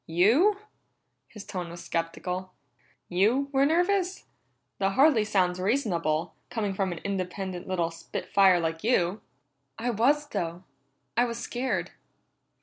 [0.07, 0.57] "You?"
[1.27, 2.55] His tone was skeptical.
[3.07, 4.25] "You were nervous?
[4.79, 9.21] That hardly sounds reasonable, coming from an independent little spit fire like you."
[9.77, 10.63] "I was, though.
[11.15, 11.91] I was scared."